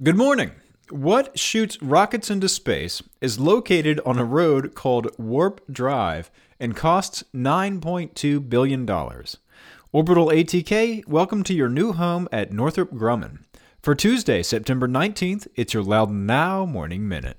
Good 0.00 0.16
morning. 0.16 0.52
What 0.90 1.36
shoots 1.36 1.82
rockets 1.82 2.30
into 2.30 2.48
space 2.48 3.02
is 3.20 3.40
located 3.40 3.98
on 4.06 4.16
a 4.16 4.24
road 4.24 4.76
called 4.76 5.10
Warp 5.18 5.60
Drive 5.68 6.30
and 6.60 6.76
costs 6.76 7.24
$9.2 7.34 8.48
billion. 8.48 8.88
Orbital 9.90 10.28
ATK, 10.28 11.04
welcome 11.08 11.42
to 11.42 11.52
your 11.52 11.68
new 11.68 11.94
home 11.94 12.28
at 12.30 12.52
Northrop 12.52 12.92
Grumman. 12.92 13.40
For 13.82 13.96
Tuesday, 13.96 14.44
September 14.44 14.86
19th, 14.86 15.48
it's 15.56 15.74
your 15.74 15.82
Loudoun 15.82 16.26
Now 16.26 16.64
Morning 16.64 17.08
Minute. 17.08 17.38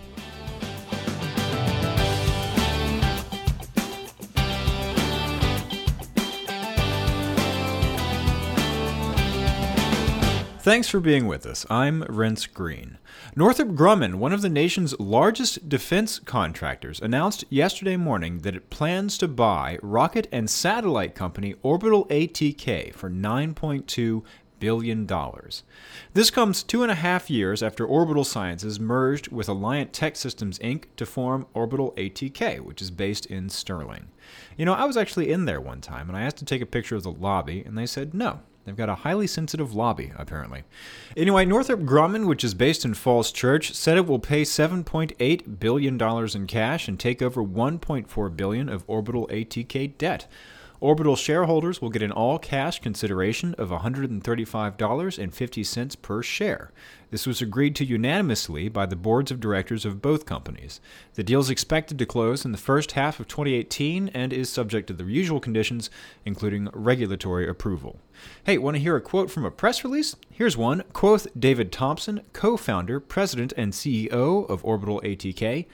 Thanks 10.61 10.87
for 10.87 10.99
being 10.99 11.25
with 11.25 11.47
us. 11.47 11.65
I'm 11.71 12.03
Renss 12.03 12.47
Greene. 12.47 12.99
Northrop 13.35 13.69
Grumman, 13.69 14.15
one 14.15 14.31
of 14.31 14.43
the 14.43 14.49
nation's 14.49 14.99
largest 14.99 15.67
defense 15.67 16.19
contractors, 16.19 16.99
announced 16.99 17.43
yesterday 17.49 17.97
morning 17.97 18.41
that 18.41 18.55
it 18.55 18.69
plans 18.69 19.17
to 19.17 19.27
buy 19.27 19.79
rocket 19.81 20.27
and 20.31 20.47
satellite 20.47 21.15
company 21.15 21.55
Orbital 21.63 22.05
ATK 22.09 22.93
for 22.93 23.09
$9.2 23.09 24.23
billion. 24.59 25.09
This 26.13 26.29
comes 26.29 26.61
two 26.61 26.83
and 26.83 26.91
a 26.91 26.95
half 26.95 27.31
years 27.31 27.63
after 27.63 27.83
Orbital 27.83 28.23
Sciences 28.23 28.79
merged 28.79 29.29
with 29.29 29.47
Alliant 29.47 29.89
Techsystems 29.89 30.59
Inc. 30.59 30.83
to 30.95 31.07
form 31.07 31.47
Orbital 31.55 31.91
ATK, 31.97 32.59
which 32.59 32.83
is 32.83 32.91
based 32.91 33.25
in 33.25 33.49
Sterling. 33.49 34.09
You 34.57 34.65
know, 34.65 34.73
I 34.73 34.85
was 34.85 34.95
actually 34.95 35.31
in 35.31 35.45
there 35.45 35.59
one 35.59 35.81
time 35.81 36.07
and 36.07 36.15
I 36.15 36.21
asked 36.21 36.37
to 36.37 36.45
take 36.45 36.61
a 36.61 36.67
picture 36.67 36.95
of 36.95 37.01
the 37.01 37.11
lobby, 37.11 37.63
and 37.65 37.75
they 37.75 37.87
said 37.87 38.13
no, 38.13 38.41
They've 38.63 38.75
got 38.75 38.89
a 38.89 38.95
highly 38.95 39.27
sensitive 39.27 39.73
lobby, 39.73 40.11
apparently. 40.17 40.63
Anyway, 41.17 41.45
Northrop 41.45 41.81
Grumman, 41.81 42.27
which 42.27 42.43
is 42.43 42.53
based 42.53 42.85
in 42.85 42.93
Falls 42.93 43.31
Church, 43.31 43.73
said 43.73 43.97
it 43.97 44.05
will 44.05 44.19
pay 44.19 44.43
$7.8 44.43 45.59
billion 45.59 46.01
in 46.35 46.47
cash 46.47 46.87
and 46.87 46.99
take 46.99 47.21
over 47.21 47.43
1.4 47.43 48.37
billion 48.37 48.69
of 48.69 48.83
Orbital 48.87 49.27
ATK 49.27 49.97
debt. 49.97 50.27
Orbital 50.81 51.15
shareholders 51.15 51.79
will 51.79 51.91
get 51.91 52.01
an 52.01 52.11
all 52.11 52.39
cash 52.39 52.79
consideration 52.79 53.53
of 53.59 53.69
$135.50 53.69 56.01
per 56.01 56.23
share. 56.23 56.71
This 57.11 57.27
was 57.27 57.39
agreed 57.39 57.75
to 57.75 57.85
unanimously 57.85 58.67
by 58.67 58.87
the 58.87 58.95
boards 58.95 59.29
of 59.29 59.39
directors 59.39 59.85
of 59.85 60.01
both 60.01 60.25
companies. 60.25 60.81
The 61.13 61.21
deal 61.21 61.39
is 61.39 61.51
expected 61.51 61.99
to 61.99 62.07
close 62.07 62.45
in 62.45 62.51
the 62.51 62.57
first 62.57 62.93
half 62.93 63.19
of 63.19 63.27
2018 63.27 64.09
and 64.09 64.33
is 64.33 64.49
subject 64.49 64.87
to 64.87 64.93
the 64.93 65.03
usual 65.03 65.39
conditions, 65.39 65.91
including 66.25 66.67
regulatory 66.73 67.47
approval. 67.47 67.99
Hey, 68.43 68.57
want 68.57 68.75
to 68.75 68.81
hear 68.81 68.95
a 68.95 69.01
quote 69.01 69.29
from 69.29 69.45
a 69.45 69.51
press 69.51 69.83
release? 69.83 70.15
Here's 70.31 70.57
one. 70.57 70.81
Quoth 70.93 71.27
David 71.39 71.71
Thompson, 71.71 72.21
co 72.33 72.57
founder, 72.57 72.99
president, 72.99 73.53
and 73.55 73.71
CEO 73.71 74.49
of 74.49 74.65
Orbital 74.65 74.99
ATK. 75.01 75.67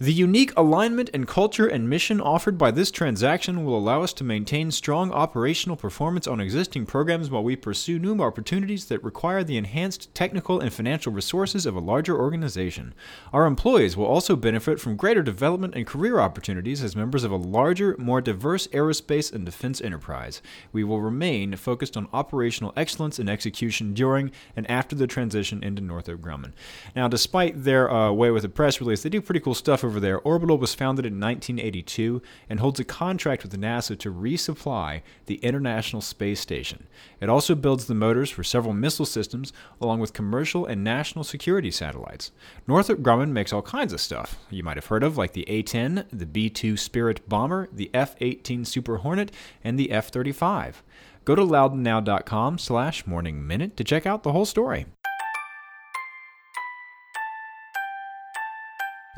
The 0.00 0.12
unique 0.12 0.52
alignment 0.56 1.10
and 1.12 1.26
culture 1.26 1.66
and 1.66 1.90
mission 1.90 2.20
offered 2.20 2.56
by 2.56 2.70
this 2.70 2.92
transaction 2.92 3.64
will 3.64 3.76
allow 3.76 4.04
us 4.04 4.12
to 4.12 4.22
maintain 4.22 4.70
strong 4.70 5.10
operational 5.10 5.76
performance 5.76 6.28
on 6.28 6.38
existing 6.38 6.86
programs 6.86 7.30
while 7.30 7.42
we 7.42 7.56
pursue 7.56 7.98
new 7.98 8.16
opportunities 8.22 8.84
that 8.84 9.02
require 9.02 9.42
the 9.42 9.56
enhanced 9.56 10.14
technical 10.14 10.60
and 10.60 10.72
financial 10.72 11.12
resources 11.12 11.66
of 11.66 11.74
a 11.74 11.80
larger 11.80 12.16
organization. 12.16 12.94
Our 13.32 13.44
employees 13.44 13.96
will 13.96 14.06
also 14.06 14.36
benefit 14.36 14.78
from 14.78 14.94
greater 14.94 15.20
development 15.20 15.74
and 15.74 15.84
career 15.84 16.20
opportunities 16.20 16.80
as 16.84 16.94
members 16.94 17.24
of 17.24 17.32
a 17.32 17.36
larger, 17.36 17.96
more 17.98 18.20
diverse 18.20 18.68
aerospace 18.68 19.32
and 19.32 19.44
defense 19.44 19.80
enterprise. 19.80 20.40
We 20.70 20.84
will 20.84 21.00
remain 21.00 21.56
focused 21.56 21.96
on 21.96 22.06
operational 22.12 22.72
excellence 22.76 23.18
and 23.18 23.28
execution 23.28 23.94
during 23.94 24.30
and 24.54 24.70
after 24.70 24.94
the 24.94 25.08
transition 25.08 25.64
into 25.64 25.82
Northrop 25.82 26.20
Grumman. 26.20 26.52
Now, 26.94 27.08
despite 27.08 27.64
their 27.64 27.90
uh, 27.90 28.12
way 28.12 28.30
with 28.30 28.42
the 28.42 28.48
press 28.48 28.80
release, 28.80 29.02
they 29.02 29.08
do 29.08 29.20
pretty 29.20 29.40
cool 29.40 29.56
stuff 29.56 29.87
over 29.88 29.98
there. 29.98 30.20
Orbital 30.20 30.58
was 30.58 30.74
founded 30.74 31.06
in 31.06 31.14
1982 31.14 32.20
and 32.48 32.60
holds 32.60 32.78
a 32.78 32.84
contract 32.84 33.42
with 33.42 33.58
NASA 33.58 33.98
to 33.98 34.12
resupply 34.12 35.00
the 35.26 35.36
International 35.36 36.02
Space 36.02 36.40
Station. 36.40 36.86
It 37.20 37.30
also 37.30 37.54
builds 37.54 37.86
the 37.86 37.94
motors 37.94 38.30
for 38.30 38.44
several 38.44 38.74
missile 38.74 39.06
systems, 39.06 39.52
along 39.80 40.00
with 40.00 40.12
commercial 40.12 40.66
and 40.66 40.84
national 40.84 41.24
security 41.24 41.70
satellites. 41.70 42.30
Northrop 42.66 43.00
Grumman 43.00 43.30
makes 43.30 43.52
all 43.52 43.62
kinds 43.62 43.94
of 43.94 44.00
stuff 44.00 44.36
you 44.50 44.62
might 44.62 44.76
have 44.76 44.86
heard 44.86 45.02
of, 45.02 45.16
like 45.16 45.32
the 45.32 45.48
A 45.48 45.62
10, 45.62 46.04
the 46.12 46.26
B 46.26 46.50
2 46.50 46.76
Spirit 46.76 47.26
bomber, 47.28 47.68
the 47.72 47.90
F 47.94 48.14
18 48.20 48.66
Super 48.66 48.98
Hornet, 48.98 49.32
and 49.64 49.78
the 49.78 49.90
F 49.90 50.08
35. 50.08 50.82
Go 51.24 51.34
to 51.34 51.42
loudounnow.com 51.42 52.58
slash 52.58 53.06
morning 53.06 53.46
minute 53.46 53.76
to 53.78 53.84
check 53.84 54.06
out 54.06 54.22
the 54.22 54.32
whole 54.32 54.46
story. 54.46 54.86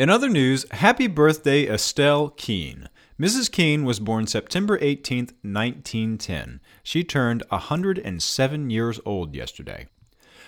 In 0.00 0.08
other 0.08 0.30
news, 0.30 0.64
happy 0.70 1.08
birthday 1.08 1.66
Estelle 1.66 2.30
Keene. 2.30 2.88
Mrs. 3.20 3.52
Keene 3.52 3.84
was 3.84 4.00
born 4.00 4.26
September 4.26 4.78
18, 4.80 5.26
1910. 5.42 6.60
She 6.82 7.04
turned 7.04 7.42
107 7.50 8.70
years 8.70 8.98
old 9.04 9.34
yesterday. 9.34 9.88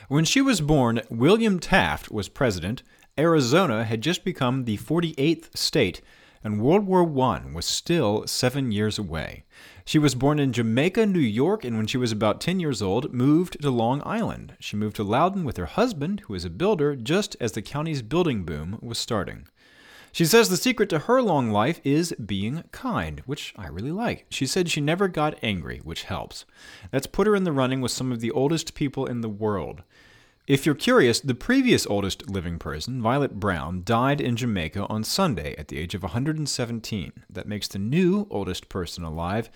When 0.09 0.25
she 0.25 0.41
was 0.41 0.63
born, 0.63 1.03
William 1.11 1.59
Taft 1.61 2.11
was 2.11 2.31
president. 2.31 2.83
Arizona 3.19 3.85
had 3.85 4.01
just 4.01 4.25
become 4.25 4.65
the 4.65 4.79
48th 4.79 5.55
state, 5.55 6.01
and 6.45 6.61
World 6.61 6.87
War 6.87 7.03
I 7.03 7.43
was 7.53 7.65
still 7.65 8.27
seven 8.27 8.73
years 8.73 8.99
away. 8.99 9.45
She 9.85 9.99
was 9.99 10.15
born 10.15 10.39
in 10.39 10.53
Jamaica, 10.53 11.07
New 11.07 11.19
York, 11.19 11.65
and 11.65 11.77
when 11.77 11.87
she 11.87 11.99
was 11.99 12.13
about 12.13 12.41
10 12.41 12.61
years 12.61 12.81
old, 12.81 13.13
moved 13.13 13.61
to 13.63 13.71
Long 13.71 14.03
Island. 14.05 14.57
She 14.61 14.77
moved 14.77 14.97
to 14.97 15.03
Loudoun 15.03 15.45
with 15.45 15.57
her 15.57 15.67
husband, 15.67 16.21
who 16.27 16.35
is 16.35 16.45
a 16.45 16.51
builder, 16.51 16.95
just 16.95 17.37
as 17.41 17.53
the 17.53 17.63
county's 17.63 18.03
building 18.03 18.45
boom 18.45 18.79
was 18.81 18.99
starting. 18.99 19.49
She 20.13 20.27
says 20.27 20.51
the 20.51 20.59
secret 20.59 20.91
to 20.91 21.01
her 21.01 21.23
long 21.23 21.51
life 21.51 21.81
is 21.85 22.15
being 22.25 22.65
kind, 22.71 23.23
which 23.25 23.55
I 23.57 23.69
really 23.69 23.93
like. 23.93 24.27
She 24.29 24.47
said 24.47 24.71
she 24.71 24.83
never 24.83 25.09
got 25.09 25.39
angry, 25.43 25.81
which 25.85 26.03
helps. 26.03 26.45
That's 26.91 27.07
put 27.07 27.27
her 27.27 27.35
in 27.35 27.45
the 27.45 27.53
running 27.53 27.81
with 27.81 27.93
some 27.93 28.13
of 28.13 28.21
the 28.21 28.31
oldest 28.31 28.75
people 28.75 29.07
in 29.07 29.23
the 29.23 29.31
world. 29.31 29.83
If 30.49 30.67
you're 30.67 30.75
curious, 30.75 31.21
the 31.21 31.37
previous 31.37 31.87
oldest 31.87 32.29
living 32.29 32.59
person, 32.59 33.01
Violet 33.01 33.39
Brown, 33.39 33.83
died 33.85 34.21
in 34.21 34.35
Jamaica 34.35 34.87
on 34.89 35.05
Sunday 35.05 35.55
at 35.57 35.69
the 35.69 35.79
age 35.79 35.95
of 35.95 36.03
117. 36.03 37.13
That 37.31 37.47
makes 37.47 37.69
the 37.69 37.79
new 37.79 38.27
oldest 38.29 38.69
person 38.69 39.05
alive 39.05 39.51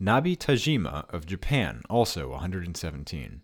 Nabi 0.00 0.38
Tajima 0.38 1.06
of 1.12 1.26
Japan, 1.26 1.82
also 1.90 2.30
117. 2.30 3.42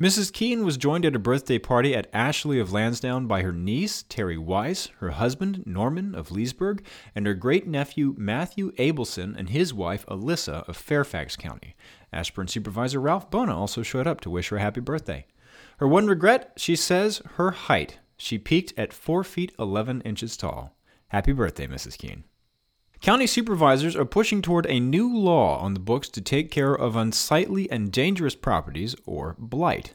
Mrs. 0.00 0.32
Keene 0.32 0.64
was 0.64 0.76
joined 0.76 1.04
at 1.04 1.16
a 1.16 1.18
birthday 1.18 1.58
party 1.58 1.92
at 1.92 2.08
Ashley 2.12 2.60
of 2.60 2.72
Lansdowne 2.72 3.26
by 3.26 3.42
her 3.42 3.52
niece, 3.52 4.04
Terry 4.08 4.38
Weiss, 4.38 4.90
her 4.98 5.10
husband, 5.10 5.64
Norman 5.66 6.14
of 6.14 6.30
Leesburg, 6.30 6.84
and 7.16 7.26
her 7.26 7.34
great 7.34 7.66
nephew, 7.66 8.14
Matthew 8.16 8.70
Abelson, 8.74 9.36
and 9.36 9.50
his 9.50 9.74
wife, 9.74 10.06
Alyssa 10.06 10.68
of 10.68 10.76
Fairfax 10.76 11.34
County. 11.34 11.74
Ashburn 12.12 12.46
Supervisor 12.46 13.00
Ralph 13.00 13.28
Buona 13.28 13.58
also 13.58 13.82
showed 13.82 14.06
up 14.06 14.20
to 14.20 14.30
wish 14.30 14.50
her 14.50 14.58
a 14.58 14.60
happy 14.60 14.80
birthday. 14.80 15.26
Her 15.78 15.88
one 15.88 16.06
regret, 16.06 16.52
she 16.56 16.76
says, 16.76 17.22
her 17.36 17.52
height. 17.52 17.98
She 18.16 18.36
peaked 18.36 18.74
at 18.76 18.92
4 18.92 19.22
feet 19.24 19.52
11 19.58 20.00
inches 20.02 20.36
tall. 20.36 20.76
Happy 21.08 21.32
birthday, 21.32 21.66
Mrs. 21.66 21.96
Keene. 21.96 22.24
County 23.00 23.28
supervisors 23.28 23.94
are 23.94 24.04
pushing 24.04 24.42
toward 24.42 24.66
a 24.66 24.80
new 24.80 25.16
law 25.16 25.58
on 25.60 25.74
the 25.74 25.80
books 25.80 26.08
to 26.08 26.20
take 26.20 26.50
care 26.50 26.74
of 26.74 26.96
unsightly 26.96 27.70
and 27.70 27.92
dangerous 27.92 28.34
properties, 28.34 28.96
or 29.06 29.36
blight. 29.38 29.94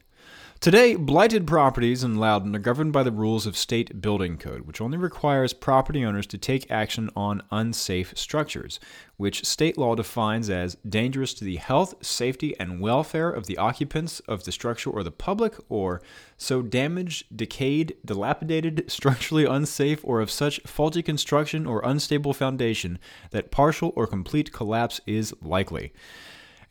Today, 0.63 0.95
blighted 0.95 1.45
properties 1.45 2.06
in 2.06 2.15
Loudoun 2.15 2.56
are 2.56 2.60
governed 2.60 2.94
by 2.94 3.04
the 3.04 3.12
rules 3.12 3.45
of 3.45 3.57
state 3.57 4.00
building 4.00 4.38
code, 4.38 4.62
which 4.62 4.80
only 4.80 4.98
requires 4.98 5.51
property 5.51 6.06
owners 6.06 6.25
to 6.27 6.38
take 6.38 6.71
action 6.71 7.10
on 7.18 7.44
unsafe 7.51 8.18
structures, 8.18 8.80
which 9.18 9.44
state 9.44 9.77
law 9.77 9.94
defines 9.94 10.50
as 10.50 10.77
dangerous 10.88 11.33
to 11.33 11.44
the 11.44 11.57
health, 11.57 11.95
safety, 12.00 12.57
and 12.62 12.80
welfare 12.80 13.30
of 13.30 13.45
the 13.45 13.57
occupants 13.57 14.21
of 14.21 14.45
the 14.45 14.54
structure 14.54 14.89
or 14.89 15.04
the 15.04 15.12
public, 15.12 15.56
or 15.68 16.01
so 16.38 16.62
damaged, 16.62 17.25
decayed, 17.36 17.98
dilapidated, 18.06 18.86
structurally 18.89 19.44
unsafe, 19.44 20.00
or 20.06 20.21
of 20.21 20.31
such 20.31 20.62
faulty 20.62 21.04
construction 21.04 21.66
or 21.66 21.81
unstable 21.83 22.33
foundation 22.33 23.00
that 23.31 23.51
partial 23.51 23.92
or 23.98 24.07
complete 24.07 24.54
collapse 24.54 25.01
is 25.06 25.33
likely. 25.42 25.92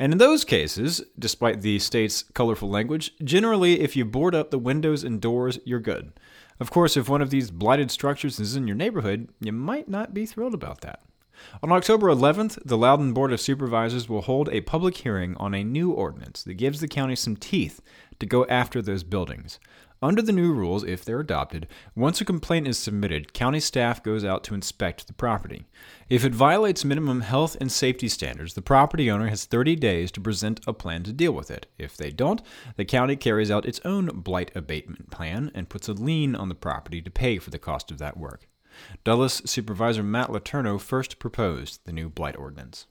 And 0.02 0.10
in 0.10 0.18
those 0.18 0.44
cases, 0.44 1.00
despite 1.16 1.62
the 1.62 1.78
state's 1.78 2.24
colorful 2.34 2.68
language, 2.68 3.12
generally 3.22 3.82
if 3.82 3.94
you 3.94 4.04
board 4.04 4.34
up 4.34 4.50
the 4.50 4.58
windows 4.58 5.04
and 5.04 5.20
doors, 5.20 5.60
you're 5.64 5.78
good. 5.78 6.12
Of 6.58 6.72
course, 6.72 6.96
if 6.96 7.08
one 7.08 7.22
of 7.22 7.30
these 7.30 7.52
blighted 7.52 7.88
structures 7.92 8.40
is 8.40 8.56
in 8.56 8.66
your 8.66 8.74
neighborhood, 8.74 9.28
you 9.38 9.52
might 9.52 9.88
not 9.88 10.12
be 10.12 10.26
thrilled 10.26 10.54
about 10.54 10.80
that. 10.80 11.04
On 11.62 11.70
October 11.70 12.08
11th, 12.08 12.58
the 12.64 12.76
Loudoun 12.76 13.12
Board 13.12 13.32
of 13.32 13.40
Supervisors 13.40 14.08
will 14.08 14.22
hold 14.22 14.48
a 14.48 14.62
public 14.62 14.96
hearing 14.96 15.36
on 15.36 15.54
a 15.54 15.62
new 15.62 15.92
ordinance 15.92 16.42
that 16.42 16.54
gives 16.54 16.80
the 16.80 16.88
county 16.88 17.14
some 17.14 17.36
teeth 17.36 17.80
to 18.18 18.26
go 18.26 18.44
after 18.46 18.82
those 18.82 19.04
buildings. 19.04 19.60
Under 20.02 20.20
the 20.20 20.32
new 20.32 20.52
rules, 20.52 20.82
if 20.82 21.04
they're 21.04 21.20
adopted, 21.20 21.68
once 21.94 22.20
a 22.20 22.24
complaint 22.24 22.66
is 22.66 22.76
submitted, 22.76 23.32
county 23.32 23.60
staff 23.60 24.02
goes 24.02 24.24
out 24.24 24.42
to 24.44 24.54
inspect 24.54 25.06
the 25.06 25.12
property. 25.12 25.64
If 26.08 26.24
it 26.24 26.34
violates 26.34 26.84
minimum 26.84 27.20
health 27.20 27.56
and 27.60 27.70
safety 27.70 28.08
standards, 28.08 28.54
the 28.54 28.62
property 28.62 29.08
owner 29.08 29.28
has 29.28 29.44
30 29.44 29.76
days 29.76 30.10
to 30.12 30.20
present 30.20 30.58
a 30.66 30.72
plan 30.72 31.04
to 31.04 31.12
deal 31.12 31.30
with 31.30 31.52
it. 31.52 31.68
If 31.78 31.96
they 31.96 32.10
don't, 32.10 32.42
the 32.74 32.84
county 32.84 33.14
carries 33.14 33.48
out 33.48 33.64
its 33.64 33.80
own 33.84 34.06
blight 34.06 34.50
abatement 34.56 35.12
plan 35.12 35.52
and 35.54 35.68
puts 35.68 35.86
a 35.86 35.92
lien 35.92 36.34
on 36.34 36.48
the 36.48 36.56
property 36.56 37.00
to 37.00 37.10
pay 37.10 37.38
for 37.38 37.50
the 37.50 37.58
cost 37.60 37.92
of 37.92 37.98
that 37.98 38.16
work. 38.16 38.48
Dulles 39.04 39.48
Supervisor 39.48 40.02
Matt 40.02 40.30
Letourneau 40.30 40.80
first 40.80 41.20
proposed 41.20 41.78
the 41.84 41.92
new 41.92 42.10
blight 42.10 42.36
ordinance. 42.36 42.86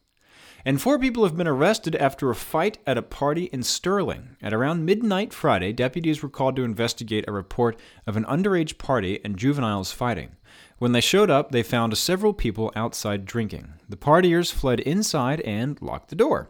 And 0.64 0.82
four 0.82 1.00
people 1.00 1.24
have 1.24 1.36
been 1.36 1.48
arrested 1.48 1.96
after 1.96 2.30
a 2.30 2.36
fight 2.36 2.78
at 2.86 2.98
a 2.98 3.02
party 3.02 3.46
in 3.46 3.64
Sterling. 3.64 4.36
At 4.42 4.54
around 4.54 4.86
midnight 4.86 5.34
Friday, 5.34 5.74
deputies 5.74 6.22
were 6.22 6.30
called 6.30 6.56
to 6.58 6.64
investigate 6.64 7.26
a 7.28 7.32
report 7.32 7.80
of 8.06 8.16
an 8.16 8.26
underage 8.26 8.78
party 8.78 9.20
and 9.24 9.38
juveniles 9.38 9.92
fighting. 9.92 10.36
When 10.78 10.92
they 10.92 11.02
showed 11.02 11.30
up, 11.30 11.52
they 11.52 11.64
found 11.64 11.98
several 11.98 12.34
people 12.34 12.72
outside 12.76 13.26
drinking. 13.26 13.74
The 13.90 13.98
partiers 13.98 14.52
fled 14.52 14.80
inside 14.80 15.42
and 15.42 15.82
locked 15.82 16.10
the 16.10 16.16
door. 16.16 16.50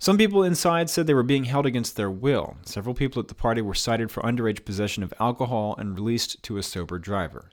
Some 0.00 0.16
people 0.16 0.44
inside 0.44 0.88
said 0.88 1.06
they 1.06 1.14
were 1.14 1.22
being 1.22 1.44
held 1.44 1.66
against 1.66 1.96
their 1.96 2.10
will. 2.10 2.56
Several 2.64 2.94
people 2.94 3.20
at 3.20 3.28
the 3.28 3.34
party 3.34 3.62
were 3.62 3.74
cited 3.74 4.10
for 4.10 4.22
underage 4.22 4.64
possession 4.64 5.02
of 5.02 5.12
alcohol 5.18 5.74
and 5.76 5.98
released 5.98 6.42
to 6.44 6.56
a 6.56 6.62
sober 6.62 6.98
driver. 6.98 7.50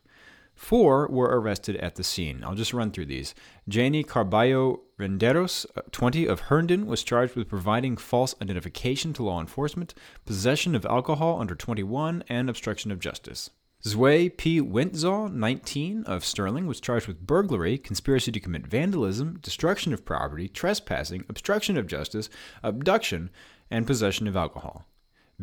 Four 0.56 1.08
were 1.10 1.40
arrested 1.40 1.76
at 1.78 1.96
the 1.96 2.04
scene. 2.04 2.44
I'll 2.44 2.56
just 2.56 2.74
run 2.74 2.92
through 2.92 3.08
these. 3.08 3.36
Janie 3.68 4.04
Carballo 4.04 4.80
Renderos, 4.98 5.66
uh, 5.76 5.82
20 5.92 6.26
of 6.26 6.42
Herndon, 6.42 6.86
was 6.86 7.04
charged 7.04 7.36
with 7.36 7.50
providing 7.50 7.98
false 7.98 8.34
identification 8.42 9.12
to 9.14 9.24
law 9.24 9.42
enforcement, 9.42 9.94
possession 10.26 10.74
of 10.74 10.86
alcohol 10.86 11.42
under 11.42 11.56
21, 11.56 12.24
and 12.30 12.50
obstruction 12.50 12.92
of 12.92 13.00
justice. 13.00 13.50
Zwei 13.82 14.30
P. 14.30 14.62
Wentzaw, 14.62 15.32
19, 15.32 16.06
of 16.06 16.24
Sterling, 16.24 16.66
was 16.66 16.80
charged 16.80 17.08
with 17.08 17.28
burglary, 17.28 17.78
conspiracy 17.78 18.32
to 18.32 18.40
commit 18.40 18.66
vandalism, 18.66 19.38
destruction 19.42 19.94
of 19.94 20.06
property, 20.06 20.48
trespassing, 20.48 21.26
obstruction 21.30 21.78
of 21.78 21.86
justice, 21.86 22.30
abduction, 22.64 23.30
and 23.70 23.86
possession 23.86 24.28
of 24.28 24.36
alcohol. 24.38 24.88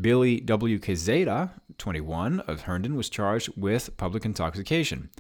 Billy 0.01 0.41
W. 0.41 0.79
Quezada, 0.79 1.51
21, 1.79 2.41
of 2.41 2.63
Herndon, 2.63 2.97
was 2.97 3.11
charged 3.11 3.51
with 3.57 3.97
public 3.97 4.25
intoxication. 4.25 5.11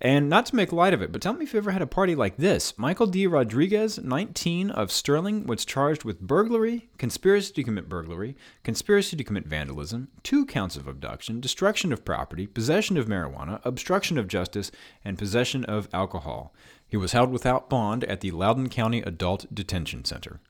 And 0.00 0.28
not 0.28 0.46
to 0.46 0.56
make 0.56 0.70
light 0.70 0.94
of 0.94 1.02
it, 1.02 1.10
but 1.10 1.20
tell 1.20 1.32
me 1.32 1.44
if 1.44 1.52
you 1.52 1.58
ever 1.58 1.72
had 1.72 1.82
a 1.82 1.86
party 1.86 2.14
like 2.14 2.36
this. 2.36 2.78
Michael 2.78 3.08
D. 3.08 3.26
Rodriguez, 3.26 3.98
19, 3.98 4.70
of 4.70 4.92
Sterling, 4.92 5.44
was 5.46 5.64
charged 5.64 6.04
with 6.04 6.20
burglary, 6.20 6.88
conspiracy 6.98 7.52
to 7.54 7.64
commit 7.64 7.88
burglary, 7.88 8.36
conspiracy 8.62 9.16
to 9.16 9.24
commit 9.24 9.46
vandalism, 9.46 10.06
two 10.22 10.46
counts 10.46 10.76
of 10.76 10.86
abduction, 10.86 11.40
destruction 11.40 11.92
of 11.92 12.04
property, 12.04 12.46
possession 12.46 12.96
of 12.96 13.06
marijuana, 13.06 13.60
obstruction 13.64 14.18
of 14.18 14.28
justice, 14.28 14.70
and 15.04 15.18
possession 15.18 15.64
of 15.64 15.88
alcohol. 15.92 16.54
He 16.86 16.96
was 16.96 17.10
held 17.10 17.32
without 17.32 17.68
bond 17.68 18.04
at 18.04 18.20
the 18.20 18.30
Loudoun 18.30 18.68
County 18.68 19.00
Adult 19.02 19.52
Detention 19.52 20.04
Center. 20.04 20.40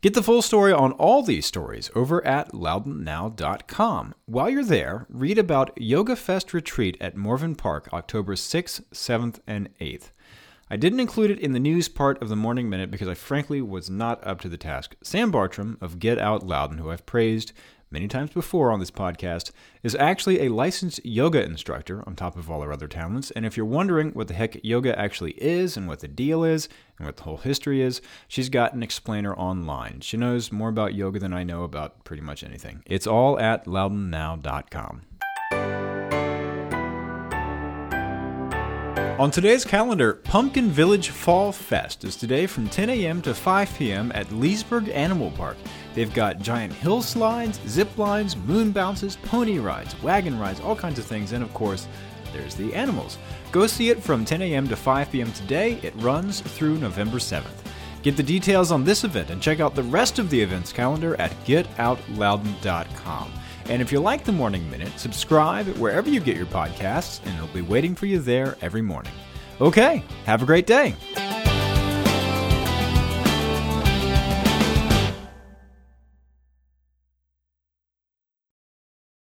Get 0.00 0.14
the 0.14 0.22
full 0.22 0.42
story 0.42 0.72
on 0.72 0.92
all 0.92 1.22
these 1.22 1.46
stories 1.46 1.90
over 1.94 2.24
at 2.26 2.52
loudounnow.com. 2.52 4.14
While 4.26 4.50
you're 4.50 4.64
there, 4.64 5.06
read 5.08 5.38
about 5.38 5.70
Yoga 5.80 6.16
Fest 6.16 6.52
Retreat 6.52 6.96
at 7.00 7.16
Morven 7.16 7.54
Park, 7.54 7.88
October 7.92 8.34
6th, 8.34 8.82
7th, 8.92 9.38
and 9.46 9.68
8th. 9.80 10.10
I 10.70 10.76
didn't 10.76 11.00
include 11.00 11.30
it 11.30 11.40
in 11.40 11.52
the 11.52 11.60
news 11.60 11.88
part 11.88 12.20
of 12.22 12.28
the 12.28 12.36
Morning 12.36 12.68
Minute 12.70 12.90
because 12.90 13.08
I 13.08 13.14
frankly 13.14 13.60
was 13.60 13.90
not 13.90 14.26
up 14.26 14.40
to 14.40 14.48
the 14.48 14.56
task. 14.56 14.94
Sam 15.02 15.30
Bartram 15.30 15.78
of 15.80 15.98
Get 15.98 16.18
Out 16.18 16.46
Loudoun, 16.46 16.78
who 16.78 16.90
I've 16.90 17.06
praised 17.06 17.52
many 17.94 18.08
times 18.08 18.30
before 18.30 18.72
on 18.72 18.80
this 18.80 18.90
podcast, 18.90 19.52
is 19.84 19.94
actually 19.94 20.40
a 20.40 20.50
licensed 20.50 21.00
yoga 21.06 21.42
instructor 21.42 22.02
on 22.06 22.16
top 22.16 22.36
of 22.36 22.50
all 22.50 22.60
her 22.60 22.72
other 22.72 22.88
talents. 22.88 23.30
And 23.30 23.46
if 23.46 23.56
you're 23.56 23.64
wondering 23.64 24.10
what 24.10 24.26
the 24.28 24.34
heck 24.34 24.62
yoga 24.64 24.98
actually 24.98 25.32
is 25.32 25.76
and 25.76 25.86
what 25.86 26.00
the 26.00 26.08
deal 26.08 26.42
is 26.42 26.68
and 26.98 27.06
what 27.06 27.16
the 27.16 27.22
whole 27.22 27.38
history 27.38 27.80
is, 27.80 28.02
she's 28.26 28.48
got 28.48 28.74
an 28.74 28.82
explainer 28.82 29.32
online. 29.34 30.00
She 30.00 30.16
knows 30.16 30.50
more 30.50 30.68
about 30.68 30.94
yoga 30.94 31.20
than 31.20 31.32
I 31.32 31.44
know 31.44 31.62
about 31.62 32.02
pretty 32.04 32.22
much 32.22 32.42
anything. 32.42 32.82
It's 32.84 33.06
all 33.06 33.38
at 33.38 33.64
loudounnow.com. 33.66 35.02
On 39.16 39.30
today's 39.30 39.64
calendar, 39.64 40.14
Pumpkin 40.14 40.70
Village 40.70 41.10
Fall 41.10 41.52
Fest 41.52 42.02
is 42.02 42.16
today 42.16 42.48
from 42.48 42.68
10 42.68 42.90
a.m. 42.90 43.22
to 43.22 43.32
5 43.32 43.78
p.m. 43.78 44.10
at 44.12 44.32
Leesburg 44.32 44.88
Animal 44.88 45.30
Park. 45.30 45.56
They've 45.94 46.12
got 46.12 46.40
giant 46.40 46.72
hill 46.72 47.00
slides, 47.00 47.60
zip 47.68 47.96
lines, 47.96 48.36
moon 48.36 48.72
bounces, 48.72 49.14
pony 49.14 49.60
rides, 49.60 49.94
wagon 50.02 50.36
rides, 50.36 50.58
all 50.58 50.74
kinds 50.74 50.98
of 50.98 51.04
things, 51.04 51.30
and 51.30 51.44
of 51.44 51.54
course, 51.54 51.86
there's 52.32 52.56
the 52.56 52.74
animals. 52.74 53.18
Go 53.52 53.68
see 53.68 53.90
it 53.90 54.02
from 54.02 54.24
10 54.24 54.42
a.m. 54.42 54.66
to 54.66 54.74
5 54.74 55.12
p.m. 55.12 55.30
today. 55.30 55.78
It 55.84 55.94
runs 55.98 56.40
through 56.40 56.78
November 56.78 57.18
7th. 57.18 57.64
Get 58.02 58.16
the 58.16 58.22
details 58.24 58.72
on 58.72 58.82
this 58.82 59.04
event 59.04 59.30
and 59.30 59.40
check 59.40 59.60
out 59.60 59.76
the 59.76 59.84
rest 59.84 60.18
of 60.18 60.28
the 60.28 60.40
events 60.40 60.72
calendar 60.72 61.14
at 61.20 61.30
getoutloudoun.com. 61.44 63.32
And 63.66 63.80
if 63.80 63.90
you 63.90 64.00
like 64.00 64.24
the 64.24 64.32
Morning 64.32 64.70
Minute, 64.70 64.98
subscribe 64.98 65.66
wherever 65.78 66.08
you 66.08 66.20
get 66.20 66.36
your 66.36 66.46
podcasts, 66.46 67.24
and 67.24 67.34
it'll 67.34 67.46
be 67.48 67.62
waiting 67.62 67.94
for 67.94 68.06
you 68.06 68.18
there 68.18 68.56
every 68.60 68.82
morning. 68.82 69.12
Okay, 69.60 70.02
have 70.26 70.42
a 70.42 70.46
great 70.46 70.66
day. 70.66 70.94